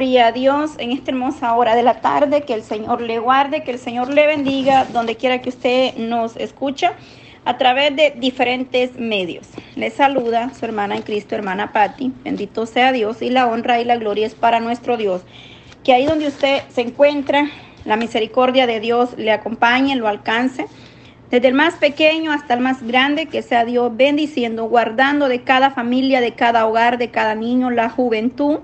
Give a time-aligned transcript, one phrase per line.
[0.00, 2.40] Gloria a Dios en esta hermosa hora de la tarde.
[2.40, 6.38] Que el Señor le guarde, que el Señor le bendiga donde quiera que usted nos
[6.38, 6.94] escucha
[7.44, 9.46] a través de diferentes medios.
[9.76, 12.12] Le saluda su hermana en Cristo, hermana Patti.
[12.24, 15.20] Bendito sea Dios y la honra y la gloria es para nuestro Dios.
[15.84, 17.50] Que ahí donde usted se encuentra,
[17.84, 20.64] la misericordia de Dios le acompañe, lo alcance.
[21.30, 25.72] Desde el más pequeño hasta el más grande, que sea Dios bendiciendo, guardando de cada
[25.72, 28.60] familia, de cada hogar, de cada niño, la juventud.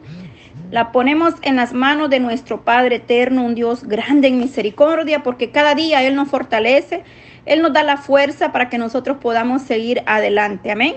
[0.70, 5.52] La ponemos en las manos de nuestro Padre eterno, un Dios grande en misericordia, porque
[5.52, 7.04] cada día Él nos fortalece,
[7.44, 10.72] Él nos da la fuerza para que nosotros podamos seguir adelante.
[10.72, 10.96] Amén.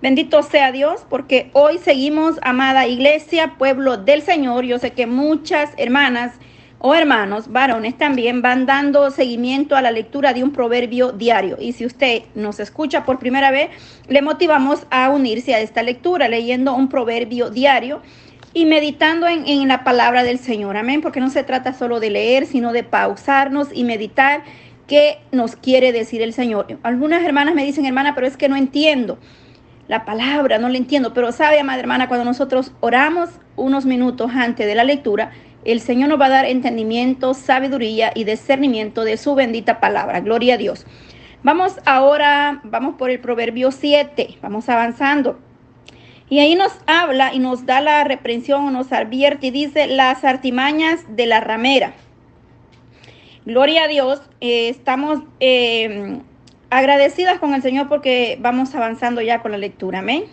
[0.00, 4.64] Bendito sea Dios, porque hoy seguimos, amada iglesia, pueblo del Señor.
[4.64, 6.32] Yo sé que muchas hermanas
[6.78, 11.58] o hermanos varones también van dando seguimiento a la lectura de un proverbio diario.
[11.60, 13.68] Y si usted nos escucha por primera vez,
[14.08, 18.00] le motivamos a unirse a esta lectura leyendo un proverbio diario
[18.52, 20.76] y meditando en, en, la palabra del Señor.
[20.76, 24.42] Amén, porque no se trata solo de leer, sino de pausarnos y meditar
[24.86, 26.66] qué nos quiere decir el Señor.
[26.82, 29.18] Algunas hermanas me dicen, hermana, pero es que no entiendo
[29.86, 31.14] la palabra, no la entiendo.
[31.14, 35.30] Pero sabe, amada hermana, cuando nosotros oramos unos minutos antes de la lectura,
[35.64, 40.20] el Señor nos va a dar entendimiento, sabiduría y discernimiento de su bendita palabra.
[40.20, 40.86] Gloria a Dios.
[41.42, 45.38] Vamos ahora, vamos por el proverbio 7, vamos avanzando.
[46.30, 51.04] Y ahí nos habla y nos da la reprensión, nos advierte y dice las artimañas
[51.08, 51.92] de la ramera.
[53.44, 56.20] Gloria a Dios, eh, estamos eh,
[56.70, 59.98] agradecidas con el Señor porque vamos avanzando ya con la lectura.
[59.98, 60.24] Amén.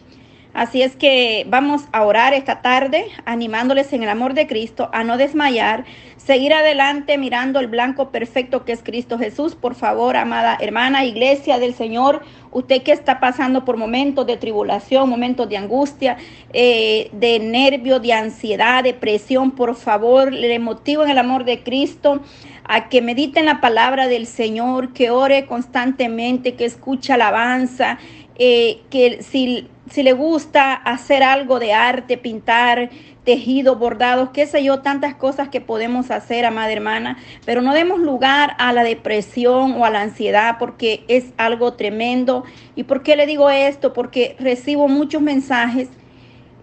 [0.57, 5.03] Así es que vamos a orar esta tarde, animándoles en el amor de Cristo a
[5.03, 5.85] no desmayar,
[6.17, 9.53] seguir adelante mirando el blanco perfecto que es Cristo Jesús.
[9.53, 15.07] Por favor, amada hermana, iglesia del Señor, usted que está pasando por momentos de tribulación,
[15.07, 16.17] momentos de angustia,
[16.53, 21.61] eh, de nervio, de ansiedad, de presión, por favor, le motivo en el amor de
[21.61, 22.23] Cristo
[22.67, 27.97] a que medite en la palabra del Señor, que ore constantemente, que escuche alabanza,
[28.39, 32.89] eh, que si, si le gusta hacer algo de arte, pintar,
[33.27, 37.99] tejido, bordados, qué sé yo, tantas cosas que podemos hacer, amada hermana, pero no demos
[37.99, 42.45] lugar a la depresión o a la ansiedad porque es algo tremendo.
[42.75, 43.91] ¿Y por qué le digo esto?
[43.91, 45.89] Porque recibo muchos mensajes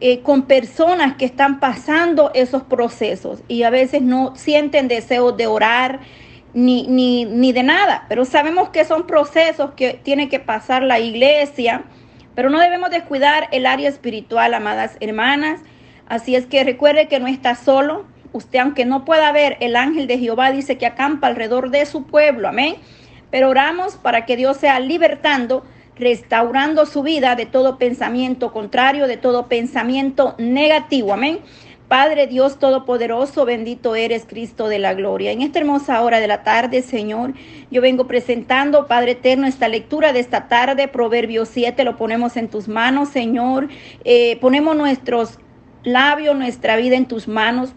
[0.00, 5.46] eh, con personas que están pasando esos procesos y a veces no sienten deseo de
[5.46, 6.00] orar,
[6.54, 11.00] ni, ni, ni de nada, pero sabemos que son procesos que tiene que pasar la
[11.00, 11.84] iglesia,
[12.34, 15.60] pero no debemos descuidar el área espiritual, amadas hermanas.
[16.06, 18.06] Así es que recuerde que no está solo.
[18.32, 22.06] Usted, aunque no pueda ver, el ángel de Jehová dice que acampa alrededor de su
[22.06, 22.48] pueblo.
[22.48, 22.76] Amén.
[23.30, 25.64] Pero oramos para que Dios sea libertando,
[25.96, 31.12] restaurando su vida de todo pensamiento contrario, de todo pensamiento negativo.
[31.12, 31.38] Amén.
[31.88, 35.32] Padre Dios Todopoderoso, bendito eres Cristo de la gloria.
[35.32, 37.34] En esta hermosa hora de la tarde, Señor,
[37.70, 42.48] yo vengo presentando, Padre Eterno, esta lectura de esta tarde, Proverbio 7, lo ponemos en
[42.48, 43.68] tus manos, Señor.
[44.04, 45.38] Eh, ponemos nuestros
[45.82, 47.74] labios, nuestra vida en tus manos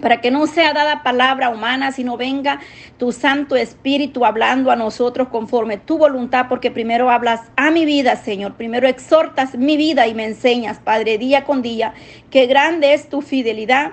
[0.00, 2.60] para que no sea dada palabra humana, sino venga
[2.98, 8.16] tu Santo Espíritu hablando a nosotros conforme tu voluntad, porque primero hablas a mi vida,
[8.16, 11.94] Señor, primero exhortas mi vida y me enseñas, Padre, día con día,
[12.30, 13.92] que grande es tu fidelidad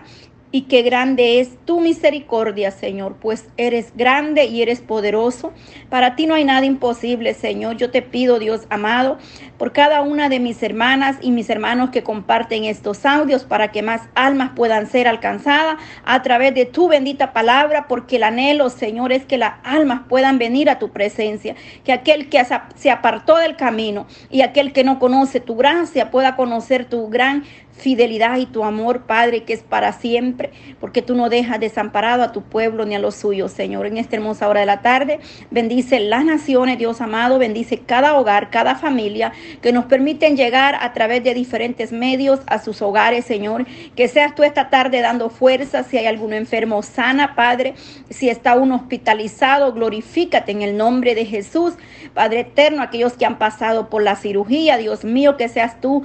[0.52, 5.54] y qué grande es tu misericordia, Señor, pues eres grande y eres poderoso.
[5.90, 7.78] Para ti no hay nada imposible, Señor.
[7.78, 9.18] Yo te pido, Dios amado,
[9.58, 13.82] por cada una de mis hermanas y mis hermanos que comparten estos audios para que
[13.82, 19.14] más almas puedan ser alcanzadas a través de tu bendita palabra, porque el anhelo, Señor,
[19.14, 22.44] es que las almas puedan venir a tu presencia, que aquel que
[22.76, 27.44] se apartó del camino y aquel que no conoce tu gracia pueda conocer tu gran
[27.74, 32.32] fidelidad y tu amor, Padre, que es para siempre, porque tú no dejas desamparado a
[32.32, 33.86] tu pueblo ni a los suyos, Señor.
[33.86, 38.50] En esta hermosa hora de la tarde, bendice las naciones, Dios amado, bendice cada hogar,
[38.50, 39.32] cada familia,
[39.62, 43.66] que nos permiten llegar a través de diferentes medios a sus hogares, Señor.
[43.96, 47.74] Que seas tú esta tarde dando fuerza, si hay algún enfermo, sana, Padre.
[48.10, 51.74] Si está uno hospitalizado, glorifícate en el nombre de Jesús,
[52.14, 56.04] Padre eterno, aquellos que han pasado por la cirugía, Dios mío, que seas tú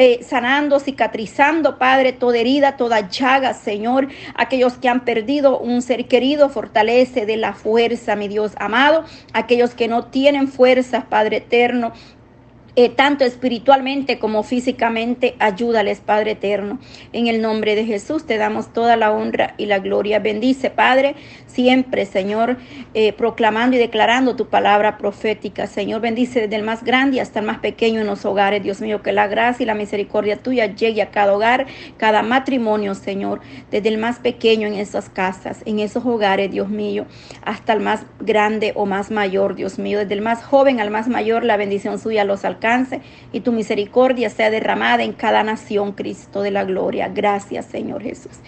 [0.00, 4.06] eh, sanando, cicatrizando, Padre, toda herida, toda llaga, Señor.
[4.36, 9.04] Aquellos que han perdido un ser querido, fortalece de la fuerza, mi Dios amado.
[9.32, 11.92] Aquellos que no tienen fuerzas, Padre eterno,
[12.80, 15.34] eh, tanto espiritualmente como físicamente.
[15.40, 16.78] Ayúdales, Padre eterno.
[17.12, 20.20] En el nombre de Jesús te damos toda la honra y la gloria.
[20.20, 21.16] Bendice, Padre,
[21.48, 22.56] siempre, Señor,
[22.94, 25.66] eh, proclamando y declarando tu palabra profética.
[25.66, 28.62] Señor, bendice desde el más grande hasta el más pequeño en los hogares.
[28.62, 31.66] Dios mío, que la gracia y la misericordia tuya llegue a cada hogar,
[31.96, 33.40] cada matrimonio, Señor,
[33.72, 37.06] desde el más pequeño en esas casas, en esos hogares, Dios mío,
[37.42, 41.08] hasta el más grande o más mayor, Dios mío, desde el más joven al más
[41.08, 42.67] mayor, la bendición suya los alcanza
[43.32, 47.08] y tu misericordia sea derramada en cada nación, Cristo de la gloria.
[47.08, 48.38] Gracias, Señor Jesús.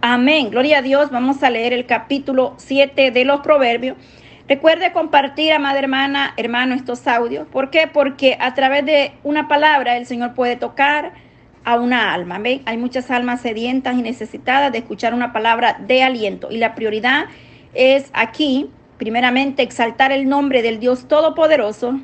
[0.00, 0.50] Amén.
[0.50, 1.10] Gloria a Dios.
[1.10, 3.96] Vamos a leer el capítulo 7 de los Proverbios.
[4.48, 7.48] Recuerde compartir, amada hermana, hermano, estos audios.
[7.48, 7.88] ¿Por qué?
[7.92, 11.12] Porque a través de una palabra el Señor puede tocar
[11.64, 12.40] a una alma.
[12.64, 16.48] Hay muchas almas sedientas y necesitadas de escuchar una palabra de aliento.
[16.50, 17.24] Y la prioridad
[17.74, 22.00] es aquí, primeramente, exaltar el nombre del Dios Todopoderoso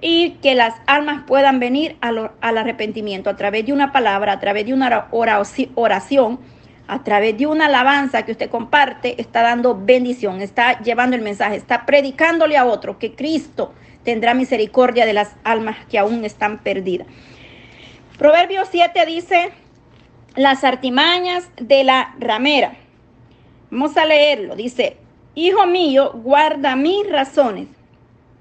[0.00, 4.66] y que las almas puedan venir al, arrepentimiento a través de una palabra, a través
[4.66, 6.40] de una oración,
[6.88, 11.56] a través de una alabanza que usted comparte, está dando bendición, está llevando el mensaje,
[11.56, 13.72] está predicándole a otro que Cristo
[14.04, 17.06] tendrá misericordia de las almas que aún están perdidas.
[18.18, 19.50] Proverbio 7 dice,
[20.34, 22.74] las artimañas de la ramera.
[23.70, 24.56] Vamos a leerlo.
[24.56, 24.96] Dice,
[25.34, 27.68] Hijo mío, guarda mis razones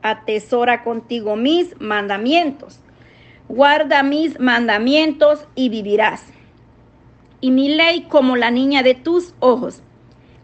[0.01, 2.79] atesora contigo mis mandamientos.
[3.47, 6.23] Guarda mis mandamientos y vivirás.
[7.41, 9.81] Y mi ley como la niña de tus ojos.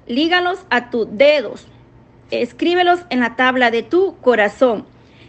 [0.08, 1.68] Lígalos a tus dedos.
[2.32, 4.86] Escríbelos en la tabla de tu corazón.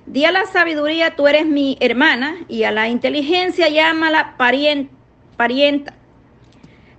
[0.07, 5.95] Di a la sabiduría, tú eres mi hermana, y a la inteligencia llámala parienta,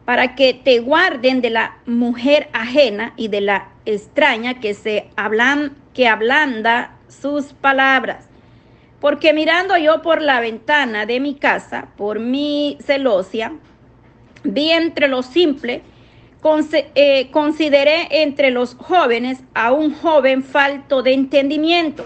[0.03, 5.77] para que te guarden de la mujer ajena y de la extraña que se hablan,
[5.94, 8.28] que ablanda sus palabras.
[9.00, 13.54] Porque mirando yo por la ventana de mi casa, por mi celosia,
[14.44, 15.81] vi entre los simples,
[16.96, 22.06] eh, consideré entre los jóvenes a un joven falto de entendimiento,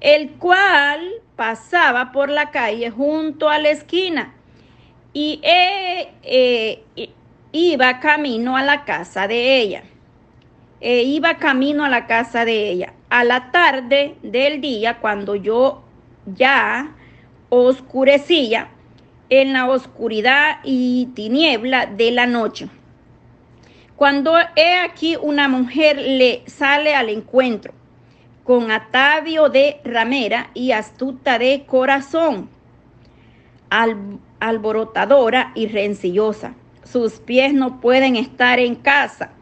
[0.00, 1.00] el cual
[1.36, 4.34] pasaba por la calle junto a la esquina
[5.12, 6.82] y eh,
[7.52, 9.82] iba camino a la casa de ella.
[10.80, 15.82] E iba camino a la casa de ella a la tarde del día, cuando yo
[16.26, 16.94] ya
[17.48, 18.68] oscurecía,
[19.30, 22.68] en la oscuridad y tiniebla de la noche.
[23.94, 27.74] Cuando he aquí una mujer le sale al encuentro,
[28.44, 32.48] con atavio de ramera y astuta de corazón,
[34.40, 36.54] alborotadora y rencillosa.
[36.84, 39.32] Sus pies no pueden estar en casa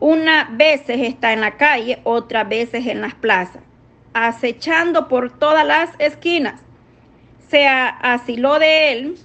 [0.00, 3.62] una veces está en la calle, otras veces en las plazas,
[4.14, 6.60] acechando por todas las esquinas.
[7.48, 9.18] Se asiló de él,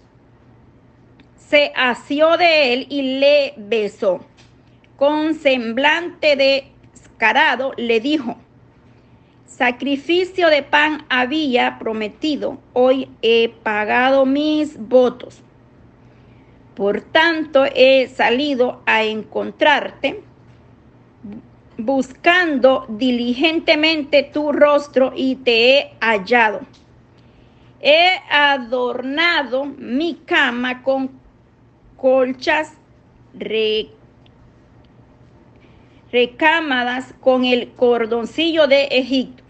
[1.37, 4.25] se asió de él y le besó.
[4.97, 8.37] Con semblante descarado le dijo,
[9.45, 15.41] sacrificio de pan había prometido, hoy he pagado mis votos.
[16.75, 20.21] Por tanto, he salido a encontrarte
[21.77, 26.61] buscando diligentemente tu rostro y te he hallado.
[27.81, 31.11] He adornado mi cama con
[31.97, 32.73] colchas
[36.11, 39.43] recámadas con el cordoncillo de Egipto.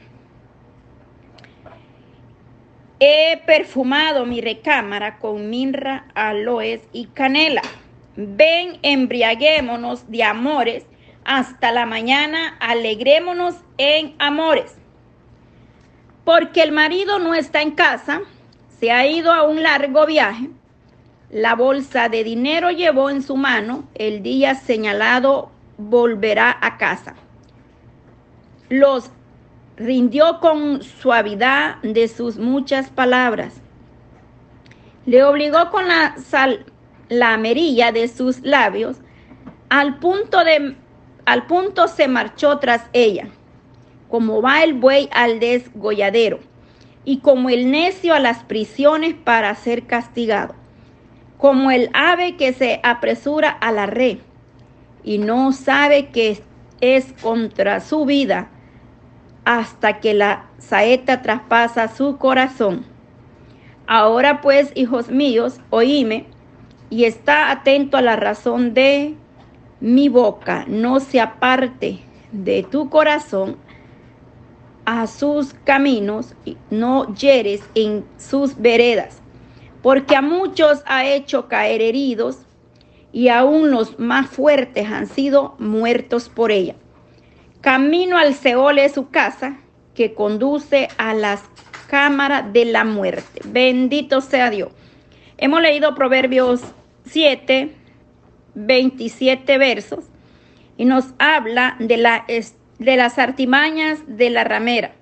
[3.00, 7.62] He perfumado mi recámara con mirra, aloes y canela.
[8.16, 10.86] Ven, embriaguémonos de amores
[11.26, 14.76] hasta la mañana, alegrémonos en amores.
[16.24, 18.22] Porque el marido no está en casa,
[18.80, 20.50] se ha ido a un largo viaje,
[21.32, 27.16] la bolsa de dinero llevó en su mano, el día señalado volverá a casa.
[28.70, 29.12] Los
[29.76, 33.54] rindió con suavidad de sus muchas palabras.
[35.06, 36.66] Le obligó con la sal,
[37.10, 38.98] la de sus labios,
[39.70, 40.76] al punto de
[41.26, 43.30] al punto se marchó tras ella,
[44.10, 46.40] como va el buey al desgolladero,
[47.04, 50.56] y como el necio a las prisiones para ser castigado,
[51.38, 54.18] como el ave que se apresura a la red
[55.04, 56.42] y no sabe que
[56.82, 58.50] es contra su vida
[59.46, 62.86] hasta que la saeta traspasa su corazón.
[63.88, 66.26] Ahora pues, hijos míos, oíme
[66.90, 69.16] y está atento a la razón de
[69.86, 72.00] mi boca no se aparte
[72.32, 73.58] de tu corazón,
[74.84, 79.22] a sus caminos, y no hieres en sus veredas,
[79.84, 82.40] porque a muchos ha hecho caer heridos,
[83.12, 86.76] y aún los más fuertes han sido muertos por ella.
[87.62, 89.60] Camino al Seol es su casa,
[89.94, 91.44] que conduce a las
[91.88, 93.42] cámaras de la muerte.
[93.46, 94.70] Bendito sea Dios.
[95.38, 96.62] Hemos leído Proverbios
[97.06, 97.85] 7,
[98.56, 100.06] 27 versos,
[100.78, 104.94] y nos habla de, la, de las artimañas de la ramera.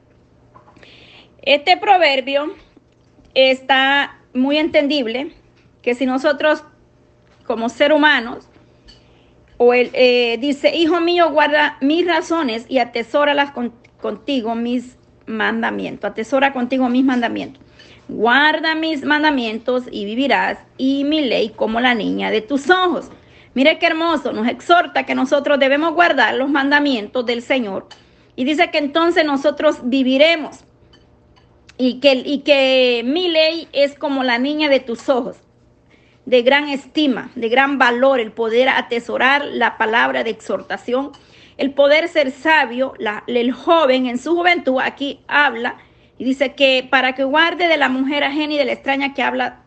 [1.41, 2.53] Este proverbio
[3.33, 5.33] está muy entendible,
[5.81, 6.63] que si nosotros
[7.45, 8.47] como ser humanos,
[9.57, 13.53] o él eh, dice, hijo mío, guarda mis razones y atesóralas
[14.01, 17.61] contigo mis mandamientos, atesora contigo mis mandamientos.
[18.09, 23.09] Guarda mis mandamientos y vivirás, y mi ley como la niña de tus ojos.
[23.53, 27.87] Mire qué hermoso, nos exhorta que nosotros debemos guardar los mandamientos del Señor.
[28.35, 30.61] Y dice que entonces nosotros viviremos.
[31.77, 35.37] Y que, y que mi ley es como la niña de tus ojos
[36.25, 41.11] de gran estima, de gran valor, el poder atesorar la palabra de exhortación,
[41.57, 42.93] el poder ser sabio,
[43.27, 45.77] el joven en su juventud, aquí habla
[46.17, 49.23] y dice que para que guarde de la mujer ajena y de la extraña que
[49.23, 49.62] habla,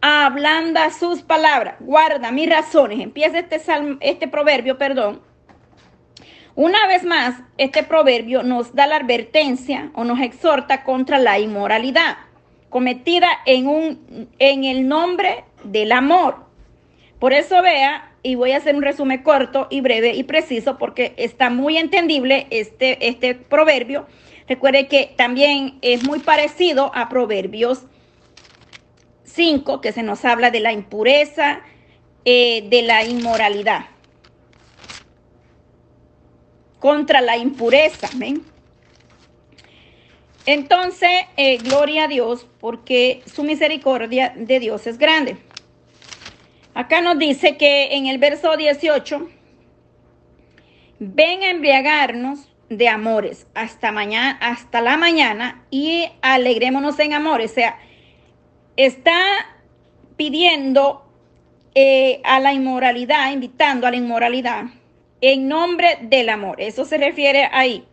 [0.00, 3.60] ablanda sus palabras, guarda mis razones, empieza este,
[4.00, 5.20] este proverbio, perdón.
[6.54, 12.16] Una vez más, este proverbio nos da la advertencia o nos exhorta contra la inmoralidad
[12.70, 16.46] cometida en, un, en el nombre del amor.
[17.18, 21.12] Por eso vea, y voy a hacer un resumen corto y breve y preciso porque
[21.18, 24.06] está muy entendible este, este proverbio.
[24.48, 27.84] Recuerde que también es muy parecido a Proverbios
[29.32, 31.60] 5, que se nos habla de la impureza,
[32.24, 33.86] eh, de la inmoralidad.
[36.78, 38.42] Contra la impureza, ¿ven?
[40.46, 45.36] Entonces, eh, gloria a Dios, porque su misericordia de Dios es grande.
[46.74, 49.28] Acá nos dice que en el verso 18,
[50.98, 57.50] ven a embriagarnos de amores hasta mañana, hasta la mañana y alegrémonos en amores.
[57.50, 57.78] O sea,
[58.84, 59.20] está
[60.16, 61.04] pidiendo
[61.74, 64.64] eh, a la inmoralidad, invitando a la inmoralidad
[65.20, 66.60] en nombre del amor.
[66.60, 67.84] Eso se refiere ahí.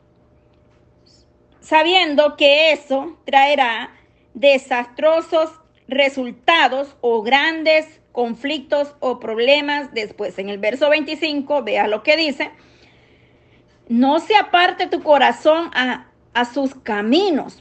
[1.59, 3.91] Sabiendo que eso traerá
[4.33, 5.51] desastrosos
[5.87, 10.39] resultados o grandes conflictos o problemas después.
[10.39, 12.51] En el verso 25, vea lo que dice.
[13.89, 16.05] No se aparte tu corazón a,
[16.53, 17.59] sus caminos.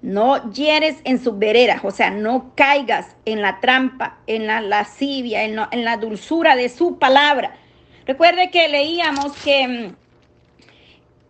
[0.00, 5.42] No hieres en sus veredas, o sea, no caigas en la trampa, en la lascivia,
[5.42, 7.56] en, la dulzura de su palabra.
[8.06, 9.96] Recuerde que leíamos que mm,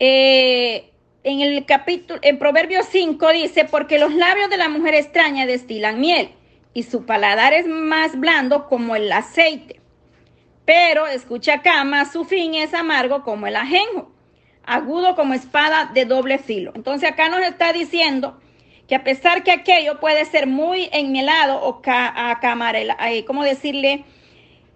[0.00, 0.90] eh,
[1.24, 6.00] en el capítulo, en Proverbios 5 dice, porque los labios de la mujer extraña destilan
[6.00, 6.30] miel
[6.74, 9.80] y su paladar es más blando como el aceite.
[10.64, 14.12] Pero, escucha acá, más su fin es amargo como el ajenjo,
[14.64, 16.72] agudo como espada de doble filo.
[16.74, 18.38] Entonces acá nos está diciendo
[18.88, 22.38] que a pesar que aquello puede ser muy enmielado o ca
[23.06, 24.04] eh, ¿cómo decirle?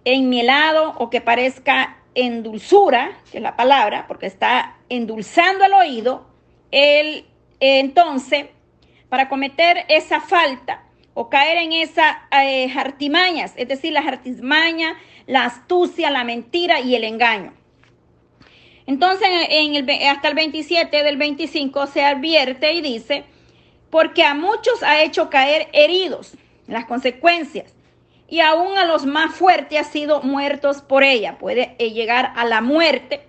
[0.05, 6.27] Enmielado o que parezca en dulzura, que es la palabra, porque está endulzando el oído,
[6.69, 7.25] él
[7.59, 8.47] entonces,
[9.09, 10.83] para cometer esa falta,
[11.15, 14.93] o caer en esas eh, artimañas, es decir, las artimañas,
[15.27, 17.53] la astucia, la mentira y el engaño.
[18.85, 23.25] Entonces, en el, hasta el 27 del 25 se advierte y dice,
[23.93, 26.33] porque a muchos ha hecho caer heridos,
[26.65, 27.75] las consecuencias,
[28.27, 31.37] y aún a los más fuertes ha sido muertos por ella.
[31.37, 33.27] Puede eh, llegar a la muerte,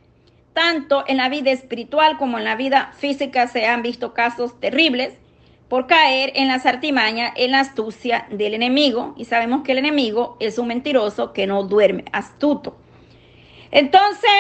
[0.54, 5.12] tanto en la vida espiritual como en la vida física se han visto casos terribles
[5.68, 9.14] por caer en las artimañas, en la astucia del enemigo.
[9.18, 12.75] Y sabemos que el enemigo es un mentiroso que no duerme, astuto.
[13.71, 14.30] Entonces,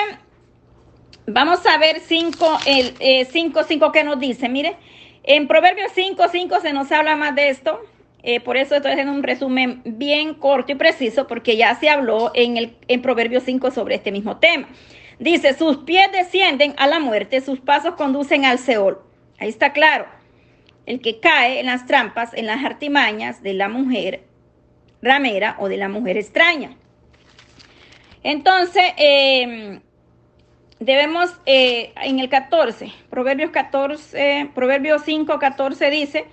[1.26, 4.48] vamos a ver 5, el 5, eh, 5 que nos dice.
[4.48, 4.78] Mire,
[5.24, 7.80] en Proverbios 5, 5 se nos habla más de esto.
[8.22, 12.30] Eh, por eso estoy haciendo un resumen bien corto y preciso, porque ya se habló
[12.34, 14.68] en, el, en Proverbios 5 sobre este mismo tema.
[15.18, 19.00] Dice, sus pies descienden a la muerte, sus pasos conducen al Seol.
[19.38, 20.06] Ahí está claro
[20.86, 24.24] el que cae en las trampas, en las artimañas de la mujer
[25.02, 26.76] ramera o de la mujer extraña.
[28.22, 29.80] Entonces, em,
[30.84, 36.26] debemos eh, en el 14, Proverbios 14, Proverbios 5, 14 dice,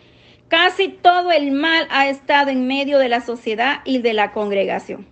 [0.48, 5.08] casi todo el mal ha estado en medio de la sociedad y de la congregación.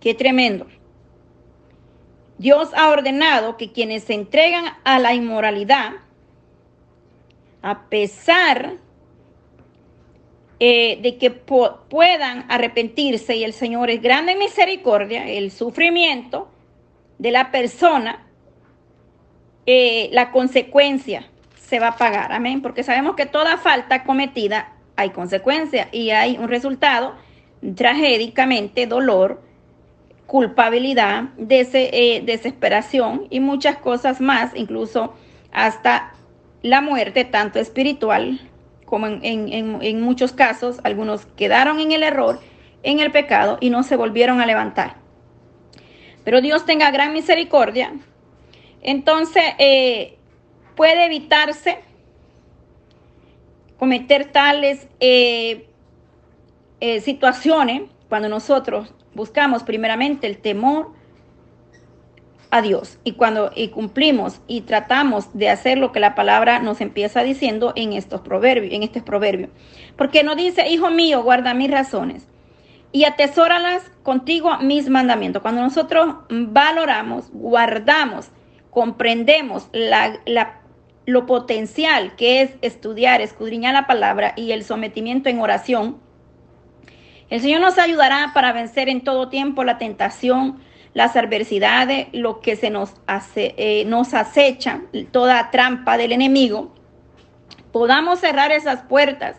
[0.00, 0.66] Qué tremendo.
[2.38, 5.92] Dios ha ordenado que quienes se entregan a la inmoralidad,
[7.60, 8.76] a pesar
[10.58, 16.48] eh, de que puedan arrepentirse, y el Señor es grande en misericordia, el sufrimiento
[17.20, 18.26] de la persona,
[19.66, 25.10] eh, la consecuencia se va a pagar, amén, porque sabemos que toda falta cometida hay
[25.10, 27.14] consecuencia y hay un resultado
[27.76, 29.42] tragédicamente, dolor,
[30.26, 35.12] culpabilidad, eh, desesperación y muchas cosas más, incluso
[35.52, 36.14] hasta
[36.62, 38.40] la muerte, tanto espiritual
[38.86, 42.40] como en, muchos casos, algunos quedaron en el error,
[42.82, 44.99] en el pecado y no se volvieron a levantar.
[46.24, 47.92] Pero Dios tenga gran misericordia.
[48.82, 50.18] Entonces, eh,
[50.76, 51.78] puede evitarse
[53.78, 55.66] cometer tales eh,
[57.02, 60.92] situaciones cuando nosotros buscamos primeramente el temor
[62.50, 66.80] a Dios y cuando y cumplimos y tratamos de hacer lo que la palabra nos
[66.80, 69.50] empieza diciendo en estos proverbios, en este proverbio.
[69.96, 72.26] Porque nos dice, hijo mío, guarda mis razones
[72.92, 75.42] y atesóralas contigo mis mandamientos.
[75.42, 78.30] Cuando nosotros valoramos, guardamos,
[78.70, 80.20] comprendemos la,
[81.06, 85.98] lo potencial que es estudiar, escudriñar la palabra y el sometimiento en oración,
[87.28, 90.58] el Señor nos ayudará para vencer en todo tiempo la tentación,
[90.94, 94.82] las adversidades, lo que se nos, hace, eh, nos acecha,
[95.12, 96.74] toda trampa del enemigo.
[97.70, 99.36] Podamos cerrar esas puertas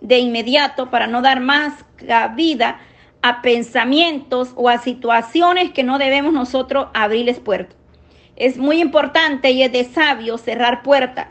[0.00, 2.78] de inmediato para no dar más cabida
[3.22, 7.76] a pensamientos o a situaciones que no debemos nosotros abrirles puertas.
[8.36, 11.28] Es muy importante y es de sabio cerrar puertas.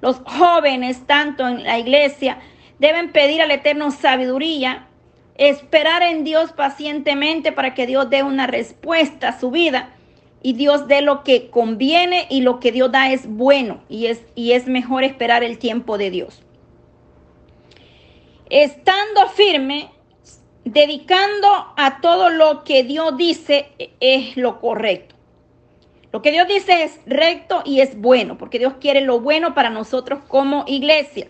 [0.00, 2.38] Los jóvenes, tanto en la iglesia,
[2.78, 4.86] deben pedir al Eterno sabiduría
[5.36, 9.90] esperar en Dios pacientemente para que Dios dé una respuesta a su vida
[10.42, 14.22] y Dios dé lo que conviene y lo que Dios da es bueno y es,
[14.34, 16.42] y es mejor esperar el tiempo de Dios.
[18.50, 19.90] Estando firme,
[20.64, 23.68] dedicando a todo lo que Dios dice
[24.00, 25.14] es lo correcto.
[26.12, 29.70] Lo que Dios dice es recto y es bueno, porque Dios quiere lo bueno para
[29.70, 31.28] nosotros como iglesia.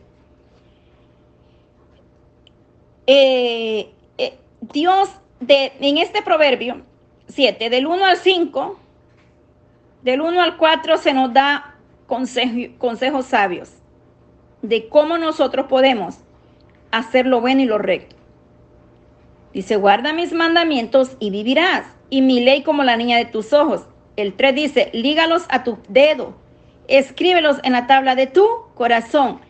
[3.06, 3.90] Eh,
[4.60, 5.10] Dios
[5.40, 6.82] de, en este proverbio
[7.28, 8.78] 7, del 1 al 5,
[10.02, 13.70] del 1 al 4 se nos da consejos sabios
[14.62, 16.18] de cómo nosotros podemos
[16.90, 18.16] hacer lo bueno y lo recto.
[19.52, 23.82] Dice, guarda mis mandamientos y vivirás, y mi ley como la niña de tus ojos.
[24.16, 26.34] El 3 dice, lígalos a tu dedo,
[26.88, 29.40] escríbelos en la tabla de tu corazón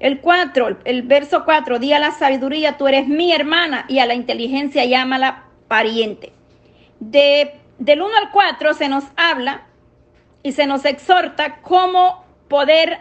[0.00, 4.06] el 4, el verso 4, di a la sabiduría, tú eres mi hermana, y a
[4.06, 6.32] la inteligencia llámala pariente.
[7.00, 9.62] De, del 1 al 4 se nos habla
[10.42, 12.98] y se nos exhorta cómo poder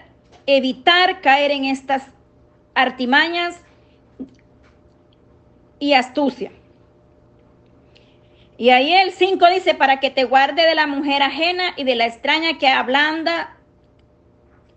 [0.48, 2.04] evitar caer en estas
[2.74, 3.62] artimañas
[5.80, 6.52] y astucia.
[8.58, 11.96] Y ahí el 5 dice, para que te guarde de la mujer ajena y de
[11.96, 13.58] la extraña que ablanda,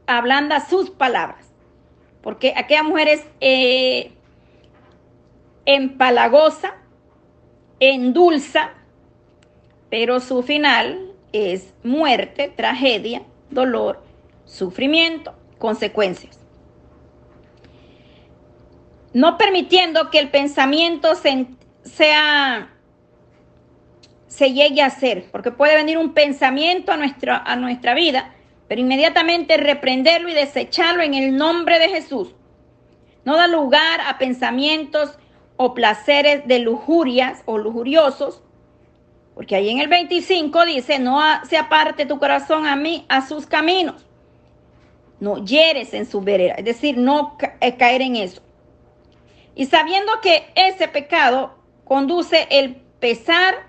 [0.07, 1.51] ablanda sus palabras
[2.23, 4.13] porque aquella mujer es eh,
[5.65, 6.75] empalagosa,
[7.79, 8.73] endulza,
[9.89, 14.03] pero su final es muerte, tragedia, dolor,
[14.45, 16.40] sufrimiento, consecuencias.
[19.13, 21.47] No permitiendo que el pensamiento se,
[21.83, 22.71] sea,
[24.27, 28.35] se llegue a hacer, porque puede venir un pensamiento a nuestra, a nuestra vida
[28.71, 32.37] pero inmediatamente reprenderlo y desecharlo en el nombre de Jesús.
[33.25, 35.19] No da lugar a pensamientos
[35.57, 38.45] o placeres de lujurias o lujuriosos,
[39.35, 43.45] porque ahí en el 25 dice, no se aparte tu corazón a mí, a sus
[43.45, 44.07] caminos.
[45.19, 48.41] No hieres en su vereda, es decir, no eh, caer en eso.
[49.61, 53.67] Y sabiendo que ese pecado conduce el pesar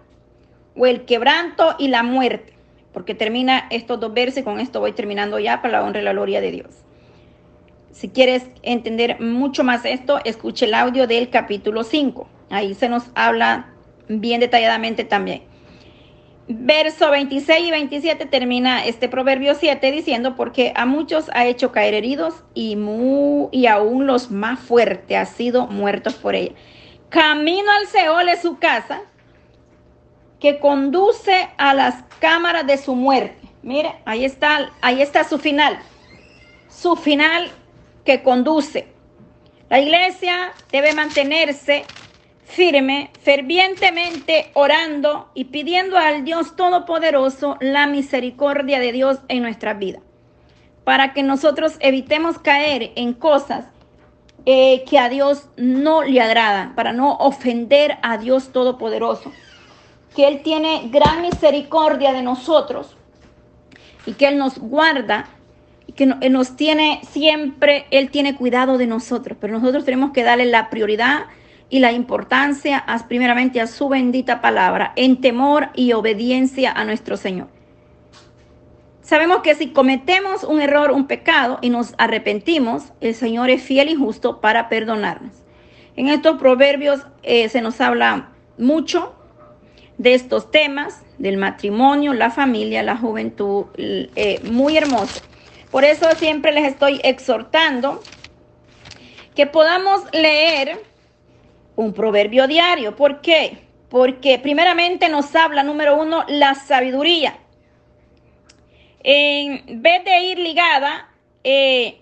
[0.77, 2.54] o el quebranto y la muerte
[2.93, 6.04] porque termina estos dos versos y con esto voy terminando ya para la honra y
[6.04, 6.69] la gloria de Dios.
[7.91, 12.25] Si quieres entender mucho más esto, escuche el audio del capítulo 5.
[12.49, 13.73] Ahí se nos habla
[14.08, 15.43] bien detalladamente también.
[16.47, 21.93] Verso 26 y 27 termina este proverbio 7 diciendo, porque a muchos ha hecho caer
[21.93, 22.77] heridos y,
[23.51, 26.56] y aún los más fuertes han sido muertos por ella.
[27.10, 29.01] Camino al Seol es su casa,
[30.41, 33.47] que conduce a las cámaras de su muerte.
[33.62, 35.77] Mire, ahí está, ahí está su final.
[36.67, 37.49] Su final
[38.04, 38.88] que conduce.
[39.69, 41.86] La iglesia debe mantenerse
[42.52, 50.00] firme, fervientemente orando y pidiendo al Dios Todopoderoso la misericordia de Dios en nuestra vida,
[50.84, 53.66] para que nosotros evitemos caer en cosas
[54.46, 59.32] eh, que a Dios no le agradan, para no ofender a Dios Todopoderoso,
[60.14, 62.98] que Él tiene gran misericordia de nosotros
[64.06, 65.30] y que Él nos guarda
[65.96, 70.46] que Él nos tiene siempre, Él tiene cuidado de nosotros, pero nosotros tenemos que darle
[70.46, 71.26] la prioridad
[71.71, 77.47] y la importancia primeramente a su bendita palabra, en temor y obediencia a nuestro Señor.
[79.01, 83.88] Sabemos que si cometemos un error, un pecado y nos arrepentimos, el Señor es fiel
[83.89, 85.34] y justo para perdonarnos.
[85.95, 89.15] En estos proverbios eh, se nos habla mucho
[89.97, 95.21] de estos temas, del matrimonio, la familia, la juventud, eh, muy hermoso.
[95.71, 98.01] Por eso siempre les estoy exhortando
[99.36, 100.90] que podamos leer
[101.82, 102.96] un proverbio diario.
[102.96, 103.67] ¿Por qué?
[103.89, 107.38] Porque primeramente nos habla, número uno, la sabiduría.
[109.04, 111.10] En vez de ir ligada
[111.44, 112.02] eh,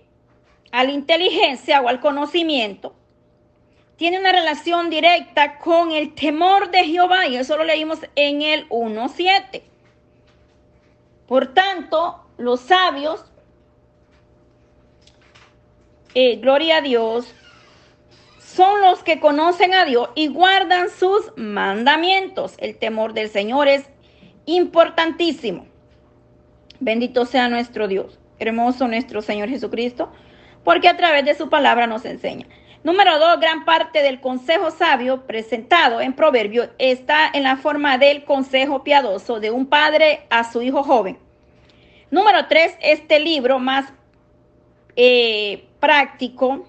[0.70, 2.94] a la inteligencia o al conocimiento,
[3.96, 8.68] tiene una relación directa con el temor de Jehová y eso lo leímos en el
[8.68, 9.62] 1.7.
[11.26, 13.24] Por tanto, los sabios,
[16.14, 17.34] eh, gloria a Dios,
[18.60, 22.56] son los que conocen a Dios y guardan sus mandamientos.
[22.58, 23.88] El temor del Señor es
[24.44, 25.64] importantísimo.
[26.78, 30.12] Bendito sea nuestro Dios, hermoso nuestro Señor Jesucristo,
[30.62, 32.44] porque a través de su palabra nos enseña.
[32.84, 38.24] Número dos, gran parte del consejo sabio presentado en Proverbio está en la forma del
[38.24, 41.18] consejo piadoso de un padre a su hijo joven.
[42.10, 43.90] Número tres, este libro más
[44.96, 46.66] eh, práctico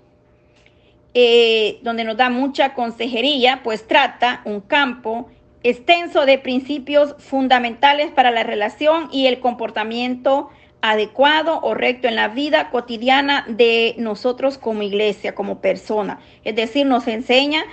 [1.13, 5.29] eh, donde nos da mucha consejería, pues trata un campo
[5.63, 10.49] extenso de principios fundamentales para la relación y el comportamiento
[10.81, 16.19] adecuado o recto en la vida cotidiana de nosotros como iglesia, como persona.
[16.43, 17.63] Es decir, nos enseña,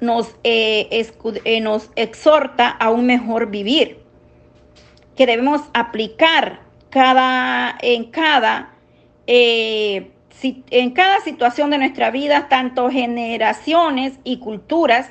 [0.00, 0.88] nos, eh,
[1.44, 3.98] eh, nos exhorta a un mejor vivir,
[5.16, 8.74] que debemos aplicar cada, en cada
[10.70, 15.10] en cada situación de nuestra vida, tanto generaciones y culturas,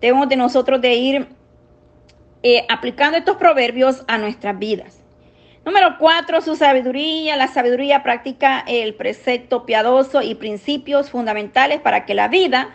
[0.00, 1.28] debemos de nosotros de ir
[2.42, 5.02] eh, aplicando estos proverbios a nuestras vidas.
[5.64, 7.36] Número cuatro, su sabiduría.
[7.36, 12.74] La sabiduría practica el precepto piadoso y principios fundamentales para que la vida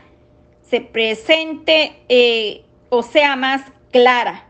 [0.61, 4.47] se presente eh, o sea más clara,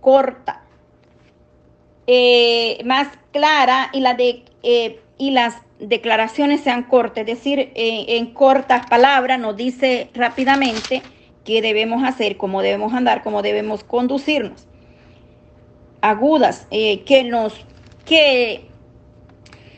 [0.00, 0.62] corta,
[2.06, 4.44] eh, más clara y, la de,
[5.18, 11.02] y las declaraciones sean cortas, es decir, en cortas palabras nos dice rápidamente
[11.44, 14.66] qué debemos hacer, cómo debemos andar, cómo debemos conducirnos.
[16.02, 17.54] Agudas, eh, que nos,
[18.04, 18.68] que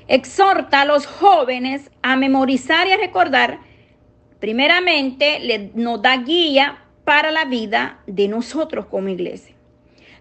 [0.09, 3.61] exhorta a los jóvenes a memorizar y a recordar,
[4.40, 9.55] primeramente le, nos da guía para la vida de nosotros como iglesia.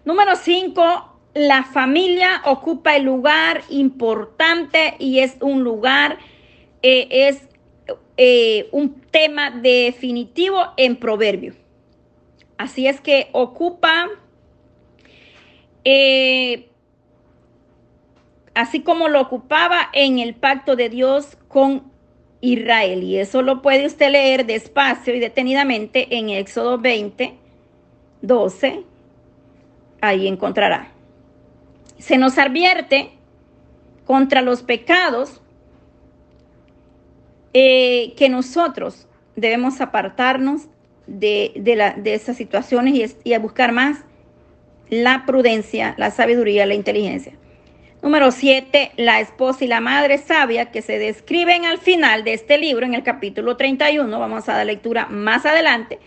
[0.04, 6.18] Número cinco, la familia ocupa el lugar importante y es un lugar,
[6.82, 7.48] eh, es
[8.16, 11.54] eh, un tema definitivo en proverbio.
[12.56, 14.08] Así es que ocupa,
[15.84, 16.66] eh,
[18.54, 21.84] así como lo ocupaba en el pacto de Dios con
[22.40, 23.04] Israel.
[23.04, 27.34] Y eso lo puede usted leer despacio y detenidamente en Éxodo 20,
[28.22, 28.82] 12.
[30.00, 30.97] Ahí encontrará
[31.98, 33.10] se nos advierte
[34.06, 35.40] contra los pecados
[37.52, 39.06] eh, que nosotros
[39.36, 40.68] debemos apartarnos
[41.06, 44.04] de, de, esas situaciones y, a buscar más
[44.90, 47.32] la prudencia, la sabiduría, la inteligencia.
[48.02, 52.58] Número siete, la esposa y la madre sabia que se describen al final de este
[52.58, 55.98] libro, en el capítulo 31, vamos a dar lectura más adelante.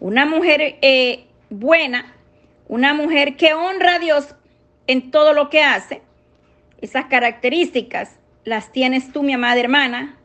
[0.00, 2.14] Una mujer eh, buena,
[2.66, 4.34] una mujer que honra a Dios
[4.88, 6.02] en todo lo que hace.
[6.80, 10.16] Esas características las tienes tú, mi amada hermana.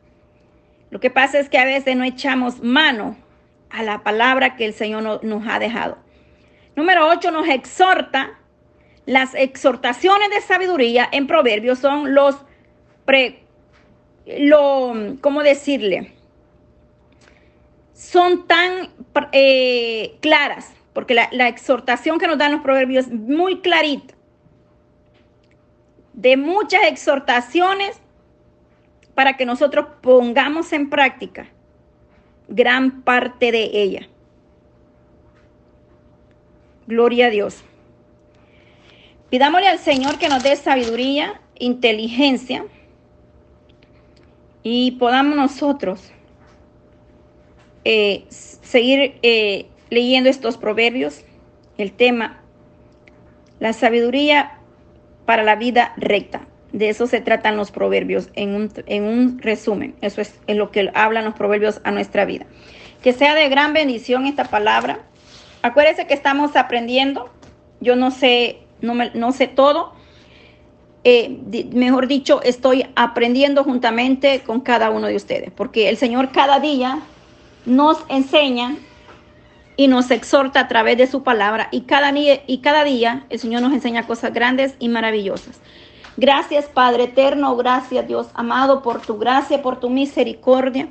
[0.90, 3.16] Lo que pasa es que a veces no echamos mano
[3.70, 5.98] a la palabra que el Señor nos ha dejado.
[6.74, 8.38] Número 8 nos exhorta.
[9.06, 12.36] Las exhortaciones de sabiduría en Proverbios son los
[13.04, 13.40] pre,
[14.26, 16.14] lo, ¿cómo decirle?
[17.92, 18.88] Son tan
[19.32, 24.13] eh, claras, porque la, la, exhortación que nos dan los proverbios es muy clarita
[26.14, 28.00] de muchas exhortaciones
[29.14, 31.48] para que nosotros pongamos en práctica
[32.48, 34.08] gran parte de ella.
[36.86, 37.64] Gloria a Dios.
[39.30, 42.66] Pidámosle al Señor que nos dé sabiduría, inteligencia
[44.62, 46.12] y podamos nosotros
[47.84, 51.24] eh, seguir eh, leyendo estos proverbios.
[51.76, 52.40] El tema,
[53.58, 54.58] la sabiduría
[55.24, 56.46] para la vida recta.
[56.72, 59.94] De eso se tratan los proverbios en un, en un resumen.
[60.00, 62.46] Eso es, lo que hablan los proverbios a nuestra vida.
[63.02, 65.02] Que sea de gran bendición esta palabra.
[65.62, 67.30] Acuérdense que estamos aprendiendo.
[67.80, 69.92] Yo no sé, no, me, no sé todo.
[71.04, 71.38] Eh,
[71.72, 77.00] mejor dicho, estoy aprendiendo juntamente con cada uno de ustedes, porque el Señor cada día
[77.66, 78.76] nos enseña
[79.76, 83.62] y nos exhorta a través de su palabra y cada, y cada día el Señor
[83.62, 85.60] nos enseña cosas grandes y maravillosas.
[86.16, 90.88] Gracias Padre eterno, gracias Dios amado por tu gracia, por tu misericordia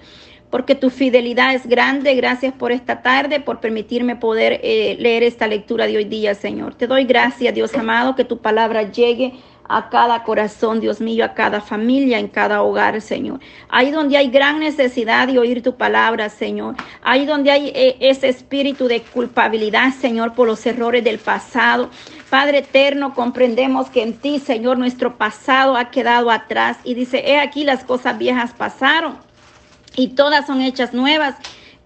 [0.54, 2.14] porque tu fidelidad es grande.
[2.14, 6.76] Gracias por esta tarde, por permitirme poder eh, leer esta lectura de hoy día, Señor.
[6.76, 9.34] Te doy gracias, Dios amado, que tu palabra llegue
[9.68, 13.40] a cada corazón, Dios mío, a cada familia, en cada hogar, Señor.
[13.70, 16.76] Ahí donde hay gran necesidad de oír tu palabra, Señor.
[17.02, 21.90] Ahí donde hay eh, ese espíritu de culpabilidad, Señor, por los errores del pasado.
[22.30, 26.78] Padre eterno, comprendemos que en ti, Señor, nuestro pasado ha quedado atrás.
[26.84, 29.18] Y dice, he aquí las cosas viejas pasaron
[29.96, 31.36] y todas son hechas nuevas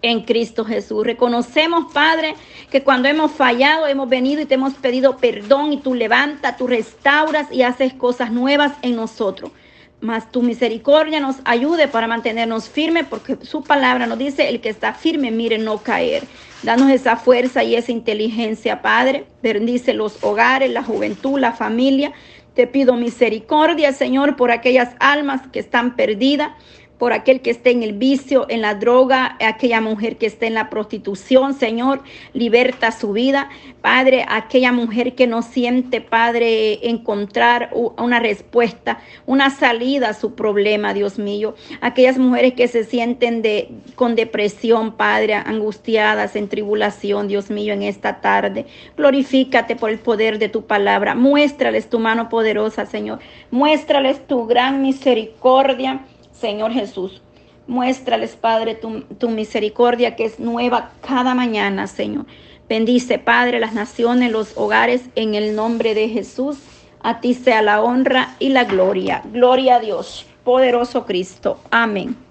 [0.02, 1.06] en Cristo Jesús.
[1.06, 2.36] Reconocemos, Padre,
[2.70, 6.68] que cuando hemos fallado, hemos venido y te hemos pedido perdón y tú levantas, tú
[6.68, 9.52] restauras y haces cosas nuevas en nosotros.
[10.00, 14.70] Mas tu misericordia nos ayude para mantenernos firmes, porque su palabra nos dice, el que
[14.70, 16.24] está firme, mire no caer.
[16.62, 19.26] Danos esa fuerza y esa inteligencia, Padre.
[19.42, 22.14] Bendice los hogares, la juventud, la familia.
[22.54, 26.52] Te pido misericordia, Señor, por aquellas almas que están perdidas
[26.98, 30.56] por aquel que esté en el vicio, en la droga, aquella mujer que esté en
[30.56, 32.02] la prostitución, Señor,
[32.34, 33.50] liberta su vida.
[33.82, 40.94] Padre, aquella mujer que no siente, Padre, encontrar una respuesta, una salida a su problema,
[40.94, 41.56] Dios mío.
[41.82, 43.44] Aquellas mujeres que se sienten
[43.96, 48.66] con depresión, Padre, angustiadas, en tribulación, Dios mío, en esta tarde.
[48.98, 51.14] Glorifícate por el poder de tu palabra.
[51.14, 53.20] Muéstrales tu mano poderosa, Señor.
[53.52, 56.02] Muéstrales tu gran misericordia
[56.40, 57.22] Señor Jesús.
[57.68, 62.26] Muéstrales, Padre, tu, misericordia que es nueva cada mañana, Señor.
[62.70, 66.58] Bendice, Padre, las naciones, los hogares, en el nombre de Jesús.
[67.02, 69.22] A ti sea la honra y la gloria.
[69.32, 71.60] Gloria a Dios, poderoso Cristo.
[71.72, 72.27] Amén.